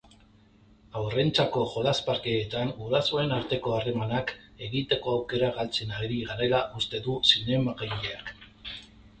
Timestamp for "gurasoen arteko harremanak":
2.79-4.33